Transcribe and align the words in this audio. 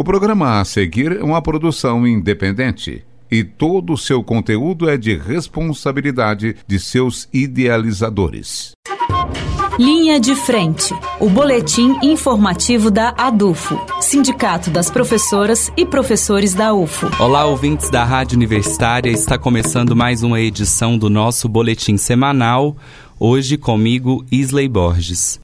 O 0.00 0.02
programa 0.02 0.58
a 0.58 0.64
seguir 0.64 1.18
é 1.18 1.22
uma 1.22 1.42
produção 1.42 2.06
independente 2.06 3.04
e 3.30 3.44
todo 3.44 3.92
o 3.92 3.98
seu 3.98 4.24
conteúdo 4.24 4.88
é 4.88 4.96
de 4.96 5.14
responsabilidade 5.14 6.56
de 6.66 6.80
seus 6.80 7.28
idealizadores. 7.30 8.72
Linha 9.78 10.18
de 10.18 10.34
Frente, 10.34 10.94
o 11.20 11.28
boletim 11.28 11.98
informativo 12.02 12.90
da 12.90 13.14
ADUFO, 13.14 13.78
Sindicato 14.00 14.70
das 14.70 14.90
Professoras 14.90 15.70
e 15.76 15.84
Professores 15.84 16.54
da 16.54 16.72
UFO. 16.72 17.10
Olá, 17.22 17.44
ouvintes 17.44 17.90
da 17.90 18.02
Rádio 18.02 18.36
Universitária, 18.36 19.10
está 19.10 19.36
começando 19.36 19.94
mais 19.94 20.22
uma 20.22 20.40
edição 20.40 20.96
do 20.96 21.10
nosso 21.10 21.46
boletim 21.46 21.98
semanal, 21.98 22.74
hoje 23.18 23.58
comigo 23.58 24.24
Isley 24.32 24.66
Borges. 24.66 25.38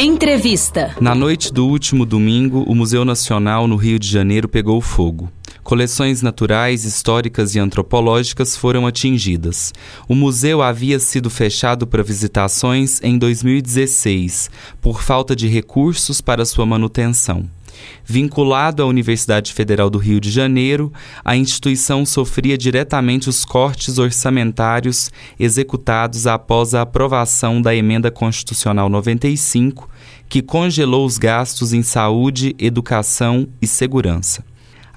Entrevista. 0.00 0.94
Na 1.00 1.12
noite 1.12 1.52
do 1.52 1.66
último 1.66 2.06
domingo, 2.06 2.62
o 2.68 2.72
Museu 2.72 3.04
Nacional 3.04 3.66
no 3.66 3.74
Rio 3.74 3.98
de 3.98 4.06
Janeiro 4.06 4.48
pegou 4.48 4.80
fogo. 4.80 5.28
Coleções 5.64 6.22
naturais, 6.22 6.84
históricas 6.84 7.56
e 7.56 7.58
antropológicas 7.58 8.56
foram 8.56 8.86
atingidas. 8.86 9.72
O 10.08 10.14
museu 10.14 10.62
havia 10.62 11.00
sido 11.00 11.28
fechado 11.28 11.84
para 11.84 12.00
visitações 12.00 13.02
em 13.02 13.18
2016, 13.18 14.48
por 14.80 15.02
falta 15.02 15.34
de 15.34 15.48
recursos 15.48 16.20
para 16.20 16.44
sua 16.44 16.64
manutenção. 16.64 17.50
Vinculado 18.04 18.82
à 18.82 18.86
Universidade 18.86 19.52
Federal 19.52 19.90
do 19.90 19.98
Rio 19.98 20.20
de 20.20 20.30
Janeiro, 20.30 20.92
a 21.24 21.36
instituição 21.36 22.06
sofria 22.06 22.56
diretamente 22.56 23.28
os 23.28 23.44
cortes 23.44 23.98
orçamentários 23.98 25.10
executados 25.38 26.26
após 26.26 26.74
a 26.74 26.82
aprovação 26.82 27.60
da 27.60 27.74
Emenda 27.74 28.10
Constitucional 28.10 28.88
95, 28.88 29.88
que 30.28 30.42
congelou 30.42 31.06
os 31.06 31.18
gastos 31.18 31.72
em 31.72 31.82
saúde, 31.82 32.54
educação 32.58 33.48
e 33.60 33.66
segurança. 33.66 34.44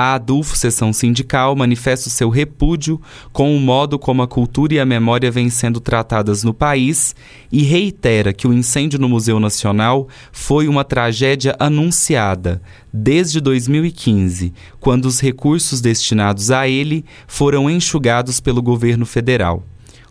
A 0.00 0.14
ADUFO, 0.14 0.56
seção 0.56 0.92
sindical, 0.92 1.56
manifesta 1.56 2.06
o 2.06 2.10
seu 2.12 2.28
repúdio 2.28 3.00
com 3.32 3.56
o 3.56 3.58
modo 3.58 3.98
como 3.98 4.22
a 4.22 4.28
cultura 4.28 4.74
e 4.74 4.78
a 4.78 4.86
memória 4.86 5.28
vêm 5.28 5.50
sendo 5.50 5.80
tratadas 5.80 6.44
no 6.44 6.54
país 6.54 7.16
e 7.50 7.64
reitera 7.64 8.32
que 8.32 8.46
o 8.46 8.52
incêndio 8.52 8.96
no 9.00 9.08
Museu 9.08 9.40
Nacional 9.40 10.06
foi 10.30 10.68
uma 10.68 10.84
tragédia 10.84 11.56
anunciada 11.58 12.62
desde 12.92 13.40
2015, 13.40 14.54
quando 14.78 15.06
os 15.06 15.18
recursos 15.18 15.80
destinados 15.80 16.52
a 16.52 16.68
ele 16.68 17.04
foram 17.26 17.68
enxugados 17.68 18.38
pelo 18.38 18.62
governo 18.62 19.04
federal. 19.04 19.64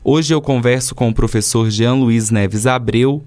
Hoje 0.03 0.33
eu 0.33 0.41
converso 0.41 0.93
com 0.93 1.07
o 1.07 1.13
professor 1.13 1.69
Jean 1.69 1.93
Luiz 1.93 2.29
Neves 2.29 2.67
Abreu, 2.67 3.23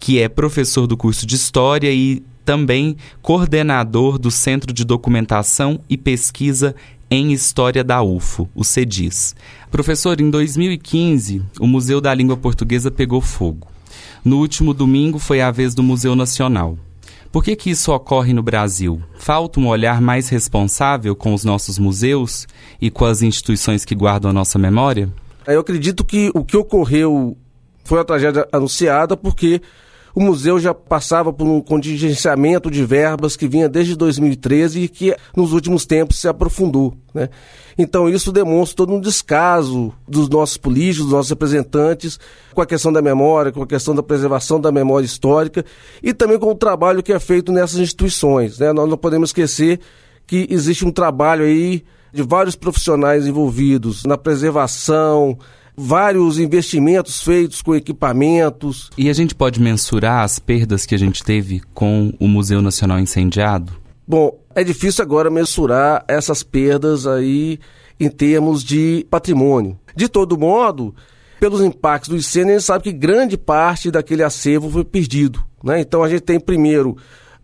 que 0.00 0.18
é 0.18 0.28
professor 0.28 0.88
do 0.88 0.96
curso 0.96 1.24
de 1.24 1.36
História 1.36 1.92
e 1.92 2.20
também 2.50 2.96
coordenador 3.22 4.18
do 4.18 4.28
Centro 4.28 4.72
de 4.72 4.84
Documentação 4.84 5.78
e 5.88 5.96
Pesquisa 5.96 6.74
em 7.08 7.32
História 7.32 7.84
da 7.84 8.02
UFO, 8.02 8.50
o 8.56 8.64
CEDIS. 8.64 9.36
Professor, 9.70 10.20
em 10.20 10.28
2015, 10.28 11.44
o 11.60 11.66
Museu 11.68 12.00
da 12.00 12.12
Língua 12.12 12.36
Portuguesa 12.36 12.90
pegou 12.90 13.20
fogo. 13.20 13.68
No 14.24 14.38
último 14.38 14.74
domingo 14.74 15.16
foi 15.20 15.40
a 15.40 15.52
vez 15.52 15.76
do 15.76 15.82
Museu 15.84 16.16
Nacional. 16.16 16.76
Por 17.30 17.44
que, 17.44 17.54
que 17.54 17.70
isso 17.70 17.92
ocorre 17.92 18.32
no 18.32 18.42
Brasil? 18.42 19.00
Falta 19.16 19.60
um 19.60 19.68
olhar 19.68 20.00
mais 20.00 20.28
responsável 20.28 21.14
com 21.14 21.32
os 21.32 21.44
nossos 21.44 21.78
museus 21.78 22.48
e 22.80 22.90
com 22.90 23.04
as 23.04 23.22
instituições 23.22 23.84
que 23.84 23.94
guardam 23.94 24.28
a 24.28 24.34
nossa 24.34 24.58
memória? 24.58 25.08
Eu 25.46 25.60
acredito 25.60 26.04
que 26.04 26.32
o 26.34 26.44
que 26.44 26.56
ocorreu 26.56 27.36
foi 27.84 27.98
uma 27.98 28.04
tragédia 28.04 28.48
anunciada 28.52 29.16
porque 29.16 29.62
o 30.14 30.20
museu 30.20 30.58
já 30.58 30.74
passava 30.74 31.32
por 31.32 31.46
um 31.46 31.60
contingenciamento 31.60 32.70
de 32.70 32.84
verbas 32.84 33.36
que 33.36 33.46
vinha 33.48 33.68
desde 33.68 33.96
2013 33.96 34.80
e 34.80 34.88
que 34.88 35.16
nos 35.36 35.52
últimos 35.52 35.86
tempos 35.86 36.18
se 36.18 36.28
aprofundou. 36.28 36.94
Né? 37.14 37.28
Então 37.78 38.08
isso 38.08 38.32
demonstra 38.32 38.76
todo 38.76 38.92
um 38.92 39.00
descaso 39.00 39.92
dos 40.06 40.28
nossos 40.28 40.56
políticos, 40.56 41.06
dos 41.06 41.14
nossos 41.14 41.30
representantes, 41.30 42.18
com 42.52 42.60
a 42.60 42.66
questão 42.66 42.92
da 42.92 43.00
memória, 43.00 43.52
com 43.52 43.62
a 43.62 43.66
questão 43.66 43.94
da 43.94 44.02
preservação 44.02 44.60
da 44.60 44.72
memória 44.72 45.06
histórica 45.06 45.64
e 46.02 46.12
também 46.12 46.38
com 46.38 46.50
o 46.50 46.54
trabalho 46.54 47.02
que 47.02 47.12
é 47.12 47.18
feito 47.18 47.52
nessas 47.52 47.78
instituições. 47.78 48.58
Né? 48.58 48.72
Nós 48.72 48.88
não 48.88 48.96
podemos 48.96 49.30
esquecer 49.30 49.80
que 50.26 50.46
existe 50.50 50.84
um 50.84 50.92
trabalho 50.92 51.44
aí 51.44 51.84
de 52.12 52.22
vários 52.22 52.56
profissionais 52.56 53.26
envolvidos 53.26 54.04
na 54.04 54.18
preservação, 54.18 55.38
vários 55.80 56.38
investimentos 56.38 57.22
feitos 57.22 57.62
com 57.62 57.74
equipamentos. 57.74 58.90
E 58.96 59.08
a 59.08 59.12
gente 59.12 59.34
pode 59.34 59.60
mensurar 59.60 60.22
as 60.22 60.38
perdas 60.38 60.84
que 60.84 60.94
a 60.94 60.98
gente 60.98 61.24
teve 61.24 61.62
com 61.72 62.12
o 62.20 62.28
Museu 62.28 62.60
Nacional 62.60 62.98
incendiado? 62.98 63.72
Bom, 64.06 64.38
é 64.54 64.62
difícil 64.62 65.02
agora 65.02 65.30
mensurar 65.30 66.04
essas 66.06 66.42
perdas 66.42 67.06
aí 67.06 67.58
em 67.98 68.08
termos 68.08 68.64
de 68.64 69.06
patrimônio. 69.10 69.78
De 69.94 70.08
todo 70.08 70.38
modo, 70.38 70.94
pelos 71.38 71.62
impactos 71.62 72.08
do 72.08 72.16
incêndio, 72.16 72.50
a 72.50 72.58
gente 72.58 72.64
sabe 72.64 72.84
que 72.84 72.92
grande 72.92 73.36
parte 73.36 73.90
daquele 73.90 74.22
acervo 74.22 74.70
foi 74.70 74.84
perdido. 74.84 75.42
Né? 75.62 75.80
Então 75.80 76.02
a 76.02 76.08
gente 76.08 76.22
tem 76.22 76.40
primeiro 76.40 76.96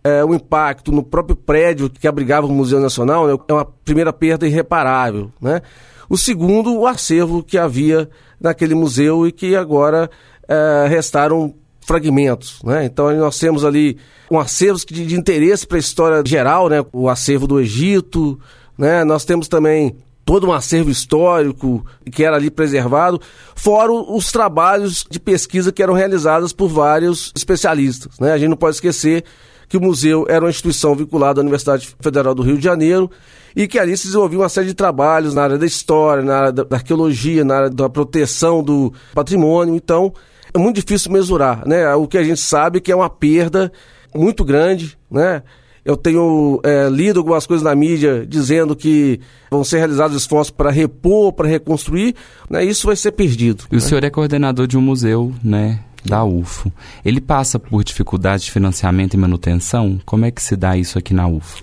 é, 0.02 0.24
o 0.24 0.34
impacto 0.34 0.92
no 0.92 1.02
próprio 1.02 1.36
prédio 1.36 1.90
que 1.90 2.08
abrigava 2.08 2.46
o 2.46 2.52
Museu 2.52 2.80
Nacional, 2.80 3.26
né? 3.26 3.36
é 3.48 3.52
uma 3.52 3.64
primeira 3.64 4.12
perda 4.12 4.46
irreparável. 4.46 5.30
Né? 5.40 5.62
O 6.08 6.16
segundo, 6.16 6.74
o 6.74 6.86
acervo 6.86 7.42
que 7.42 7.58
havia 7.58 8.08
naquele 8.40 8.74
museu 8.74 9.26
e 9.26 9.32
que 9.32 9.56
agora 9.56 10.10
é, 10.48 10.86
restaram 10.88 11.54
fragmentos. 11.80 12.60
Né? 12.64 12.84
Então 12.84 13.14
nós 13.16 13.38
temos 13.38 13.64
ali 13.64 13.96
um 14.30 14.38
acervo 14.38 14.78
de, 14.86 15.06
de 15.06 15.16
interesse 15.16 15.66
para 15.66 15.78
a 15.78 15.80
história 15.80 16.22
geral, 16.26 16.68
né? 16.68 16.84
o 16.92 17.08
acervo 17.08 17.46
do 17.46 17.60
Egito, 17.60 18.38
né? 18.76 19.04
nós 19.04 19.24
temos 19.24 19.46
também 19.46 19.96
todo 20.24 20.48
um 20.48 20.52
acervo 20.52 20.90
histórico 20.90 21.86
que 22.10 22.24
era 22.24 22.34
ali 22.34 22.50
preservado, 22.50 23.20
fora 23.54 23.92
os 23.92 24.32
trabalhos 24.32 25.06
de 25.08 25.20
pesquisa 25.20 25.70
que 25.70 25.80
eram 25.80 25.94
realizados 25.94 26.52
por 26.52 26.68
vários 26.68 27.32
especialistas. 27.36 28.18
Né? 28.18 28.32
A 28.32 28.38
gente 28.38 28.48
não 28.48 28.56
pode 28.56 28.74
esquecer 28.74 29.24
que 29.68 29.76
o 29.76 29.80
museu 29.80 30.26
era 30.28 30.44
uma 30.44 30.50
instituição 30.50 30.94
vinculada 30.94 31.40
à 31.40 31.42
Universidade 31.42 31.94
Federal 32.00 32.34
do 32.34 32.42
Rio 32.42 32.56
de 32.56 32.64
Janeiro 32.64 33.10
e 33.54 33.66
que 33.66 33.78
ali 33.78 33.96
se 33.96 34.06
desenvolvia 34.06 34.38
uma 34.38 34.48
série 34.48 34.66
de 34.66 34.74
trabalhos 34.74 35.34
na 35.34 35.42
área 35.42 35.58
da 35.58 35.66
história, 35.66 36.22
na 36.22 36.36
área 36.36 36.52
da 36.52 36.66
arqueologia, 36.76 37.44
na 37.44 37.56
área 37.56 37.70
da 37.70 37.88
proteção 37.88 38.62
do 38.62 38.92
patrimônio. 39.14 39.74
Então, 39.74 40.12
é 40.52 40.58
muito 40.58 40.76
difícil 40.76 41.10
mesurar, 41.10 41.66
né? 41.66 41.94
O 41.94 42.06
que 42.06 42.18
a 42.18 42.22
gente 42.22 42.40
sabe 42.40 42.78
é 42.78 42.80
que 42.80 42.92
é 42.92 42.96
uma 42.96 43.08
perda 43.08 43.72
muito 44.14 44.44
grande, 44.44 44.98
né? 45.10 45.42
Eu 45.84 45.96
tenho 45.96 46.60
é, 46.64 46.88
lido 46.88 47.20
algumas 47.20 47.46
coisas 47.46 47.62
na 47.62 47.74
mídia 47.74 48.26
dizendo 48.26 48.74
que 48.74 49.20
vão 49.48 49.62
ser 49.62 49.78
realizados 49.78 50.16
esforços 50.16 50.50
para 50.50 50.68
repor, 50.68 51.32
para 51.32 51.46
reconstruir, 51.46 52.14
né? 52.50 52.64
Isso 52.64 52.86
vai 52.86 52.96
ser 52.96 53.12
perdido. 53.12 53.64
E 53.70 53.74
né? 53.74 53.78
o 53.78 53.80
senhor 53.80 54.02
é 54.02 54.10
coordenador 54.10 54.66
de 54.66 54.76
um 54.76 54.80
museu, 54.80 55.32
né? 55.44 55.80
Da 56.06 56.24
UFO. 56.24 56.72
Ele 57.04 57.20
passa 57.20 57.58
por 57.58 57.84
dificuldades 57.84 58.44
de 58.44 58.50
financiamento 58.50 59.14
e 59.14 59.16
manutenção? 59.16 60.00
Como 60.06 60.24
é 60.24 60.30
que 60.30 60.42
se 60.42 60.56
dá 60.56 60.76
isso 60.76 60.98
aqui 60.98 61.12
na 61.12 61.26
UFO? 61.26 61.58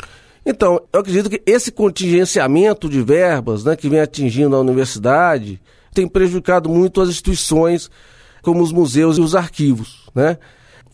Então, 0.45 0.81
eu 0.91 0.99
acredito 0.99 1.29
que 1.29 1.41
esse 1.45 1.71
contingenciamento 1.71 2.89
de 2.89 3.01
verbas 3.01 3.63
né, 3.63 3.75
que 3.75 3.87
vem 3.87 4.01
atingindo 4.01 4.55
a 4.55 4.59
universidade 4.59 5.59
tem 5.93 6.07
prejudicado 6.07 6.69
muito 6.69 6.99
as 6.99 7.09
instituições 7.09 7.89
como 8.41 8.61
os 8.61 8.71
museus 8.71 9.17
e 9.17 9.21
os 9.21 9.35
arquivos. 9.35 10.09
Né? 10.13 10.37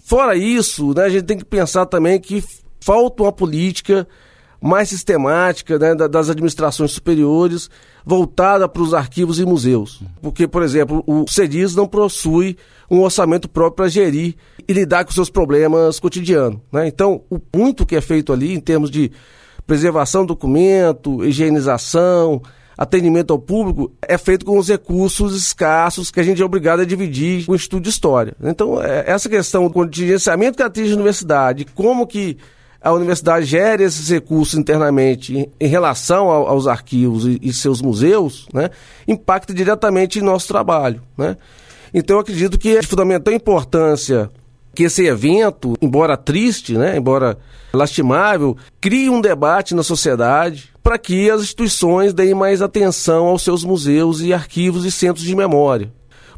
Fora 0.03 0.35
isso, 0.35 0.93
né, 0.93 1.05
a 1.05 1.09
gente 1.09 1.23
tem 1.23 1.37
que 1.37 1.45
pensar 1.45 1.87
também 1.87 2.19
que 2.19 2.43
falta 2.79 3.23
uma 3.23 3.31
política 3.31 4.07
mais 4.61 4.89
sistemática 4.89 5.79
né, 5.79 5.95
das 5.95 6.29
administrações 6.29 6.91
superiores 6.91 7.69
voltada 8.05 8.67
para 8.67 8.81
os 8.81 8.93
arquivos 8.93 9.39
e 9.39 9.45
museus. 9.45 10.01
Porque, 10.21 10.47
por 10.47 10.63
exemplo, 10.63 11.03
o 11.07 11.25
CEDIS 11.27 11.75
não 11.75 11.87
possui 11.87 12.57
um 12.89 13.01
orçamento 13.01 13.47
próprio 13.47 13.75
para 13.75 13.87
gerir 13.87 14.35
e 14.67 14.73
lidar 14.73 15.05
com 15.05 15.11
seus 15.11 15.29
problemas 15.29 15.99
cotidianos. 15.99 16.59
Né? 16.71 16.87
Então, 16.87 17.21
o 17.29 17.39
muito 17.55 17.85
que 17.85 17.95
é 17.95 18.01
feito 18.01 18.33
ali 18.33 18.53
em 18.53 18.59
termos 18.59 18.89
de 18.89 19.11
preservação 19.65 20.23
do 20.23 20.29
documento, 20.29 21.23
higienização, 21.23 22.41
atendimento 22.75 23.31
ao 23.31 23.37
público, 23.37 23.91
é 24.01 24.17
feito 24.17 24.45
com 24.45 24.57
os 24.57 24.67
recursos 24.67 25.35
escassos 25.35 26.09
que 26.09 26.19
a 26.19 26.23
gente 26.23 26.41
é 26.41 26.45
obrigado 26.45 26.79
a 26.79 26.85
dividir 26.85 27.45
com 27.45 27.51
o 27.51 27.55
estudo 27.55 27.83
de 27.83 27.89
história. 27.89 28.33
Então, 28.41 28.81
é, 28.81 29.03
essa 29.05 29.29
questão 29.29 29.65
do 29.65 29.73
contingenciamento 29.73 30.57
que 30.57 30.63
atinge 30.63 30.91
a 30.93 30.95
universidade, 30.95 31.65
como 31.75 32.07
que 32.07 32.37
a 32.81 32.91
universidade 32.93 33.45
gere 33.45 33.83
esses 33.83 34.09
recursos 34.09 34.57
internamente 34.57 35.49
em, 35.59 35.67
relação 35.67 36.29
ao, 36.29 36.47
aos 36.47 36.67
arquivos 36.67 37.25
e, 37.25 37.39
e, 37.41 37.53
seus 37.53 37.81
museus, 37.81 38.47
né, 38.53 38.69
impacta 39.07 39.53
diretamente 39.53 40.19
em 40.19 40.21
nosso 40.21 40.47
trabalho. 40.47 41.01
Né? 41.17 41.35
Então, 41.93 42.15
eu 42.15 42.21
acredito 42.21 42.57
que 42.57 42.77
é 42.77 42.79
de 42.79 42.87
fundamental 42.87 43.33
importância 43.33 44.29
que 44.73 44.83
esse 44.83 45.05
evento, 45.05 45.75
embora 45.81 46.15
triste, 46.15 46.77
né, 46.77 46.95
embora 46.97 47.37
lastimável, 47.73 48.55
crie 48.79 49.09
um 49.09 49.19
debate 49.19 49.75
na 49.75 49.83
sociedade 49.83 50.71
para 50.81 50.97
que 50.97 51.29
as 51.29 51.41
instituições 51.41 52.13
deem 52.13 52.33
mais 52.33 52.61
atenção 52.61 53.25
aos 53.27 53.41
seus 53.41 53.63
museus 53.63 54.21
e 54.21 54.33
arquivos 54.33 54.85
e 54.85 54.91
centros 54.91 55.25
de 55.25 55.35
memória. 55.35 55.91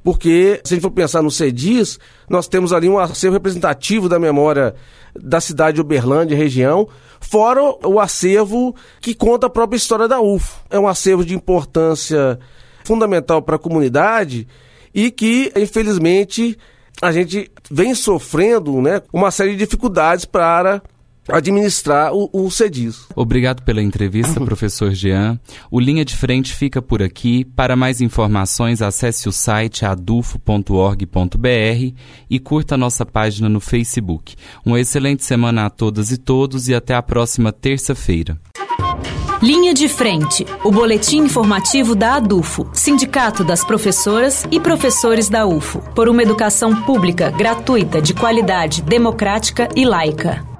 Porque, 0.03 0.59
se 0.63 0.73
a 0.73 0.75
gente 0.75 0.81
for 0.81 0.91
pensar 0.91 1.21
no 1.21 1.29
CEDIS, 1.29 1.99
nós 2.29 2.47
temos 2.47 2.73
ali 2.73 2.89
um 2.89 2.97
acervo 2.97 3.35
representativo 3.35 4.09
da 4.09 4.19
memória 4.19 4.73
da 5.15 5.39
cidade 5.39 5.75
de 5.75 5.81
Uberlândia, 5.81 6.37
região, 6.37 6.87
fora 7.19 7.61
o 7.85 7.99
acervo 7.99 8.75
que 8.99 9.13
conta 9.13 9.47
a 9.47 9.49
própria 9.49 9.77
história 9.77 10.07
da 10.07 10.19
UFO. 10.19 10.61
É 10.69 10.79
um 10.79 10.87
acervo 10.87 11.23
de 11.23 11.35
importância 11.35 12.39
fundamental 12.83 13.41
para 13.41 13.57
a 13.57 13.59
comunidade 13.59 14.47
e 14.93 15.11
que, 15.11 15.51
infelizmente, 15.55 16.57
a 17.01 17.11
gente 17.11 17.51
vem 17.69 17.93
sofrendo 17.93 18.81
né, 18.81 19.01
uma 19.13 19.31
série 19.31 19.51
de 19.51 19.57
dificuldades 19.57 20.25
para 20.25 20.81
administrar 21.29 22.13
o, 22.13 22.29
o 22.31 22.49
CEDIS. 22.49 23.07
Obrigado 23.15 23.63
pela 23.63 23.81
entrevista, 23.81 24.39
professor 24.41 24.91
Jean. 24.91 25.39
O 25.69 25.79
Linha 25.79 26.05
de 26.05 26.15
Frente 26.15 26.53
fica 26.53 26.81
por 26.81 27.01
aqui. 27.01 27.45
Para 27.45 27.75
mais 27.75 28.01
informações, 28.01 28.81
acesse 28.81 29.27
o 29.27 29.31
site 29.31 29.85
adufo.org.br 29.85 31.95
e 32.29 32.39
curta 32.39 32.75
a 32.75 32.77
nossa 32.77 33.05
página 33.05 33.49
no 33.49 33.59
Facebook. 33.59 34.35
Uma 34.65 34.79
excelente 34.79 35.23
semana 35.23 35.65
a 35.65 35.69
todas 35.69 36.11
e 36.11 36.17
todos 36.17 36.67
e 36.67 36.75
até 36.75 36.95
a 36.95 37.01
próxima 37.01 37.51
terça-feira. 37.51 38.39
Linha 39.41 39.73
de 39.73 39.87
Frente, 39.87 40.45
o 40.63 40.71
boletim 40.71 41.23
informativo 41.23 41.95
da 41.95 42.17
ADUFO, 42.17 42.69
Sindicato 42.73 43.43
das 43.43 43.63
Professoras 43.63 44.45
e 44.51 44.59
Professores 44.59 45.29
da 45.29 45.47
UFO, 45.47 45.81
por 45.95 46.07
uma 46.07 46.21
educação 46.21 46.83
pública, 46.83 47.31
gratuita, 47.31 47.99
de 47.99 48.13
qualidade, 48.13 48.83
democrática 48.83 49.67
e 49.75 49.83
laica. 49.83 50.50